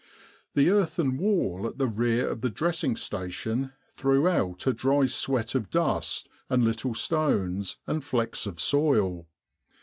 The 0.55 0.71
earthen 0.71 1.19
wall 1.19 1.67
at 1.67 1.77
the 1.77 1.85
rear 1.85 2.27
of 2.27 2.41
the 2.41 2.49
dressing 2.49 2.95
station 2.95 3.71
threw 3.93 4.27
out 4.27 4.65
a 4.65 4.73
dry 4.73 5.05
sweat 5.05 5.53
of 5.53 5.69
dust 5.69 6.27
and 6.49 6.63
little 6.65 6.95
stones 6.95 7.77
and 7.85 8.03
flecks 8.03 8.47
of 8.47 8.59
soil. 8.59 9.27